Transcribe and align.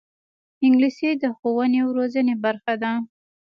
انګلیسي 0.65 1.09
د 1.21 1.23
ښوونې 1.37 1.79
او 1.83 1.89
روزنې 1.97 2.35
برخه 2.43 2.73
ده 2.81 2.91